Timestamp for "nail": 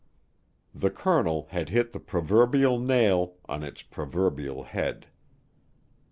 2.79-3.35